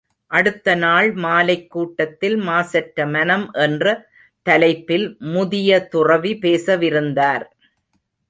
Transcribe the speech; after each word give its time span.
அடுத்த 0.31 0.75
நாள் 0.75 1.13
மாலைக் 1.15 1.67
கூட்டத்தில் 1.67 2.37
மாசற்ற 2.37 3.05
மனம் 3.07 3.51
என்ற 3.59 3.85
தலைப்பில் 4.45 5.17
முதிய 5.27 5.87
துறவி 5.87 6.37
பேச 6.37 6.75
விருந்தார். 6.75 7.45